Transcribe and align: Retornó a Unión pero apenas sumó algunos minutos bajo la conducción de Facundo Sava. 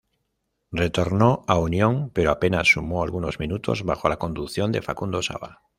Retornó 0.71 1.43
a 1.47 1.59
Unión 1.59 2.09
pero 2.09 2.31
apenas 2.31 2.71
sumó 2.71 3.03
algunos 3.03 3.39
minutos 3.39 3.83
bajo 3.83 4.09
la 4.09 4.17
conducción 4.17 4.71
de 4.71 4.81
Facundo 4.81 5.21
Sava. 5.21 5.61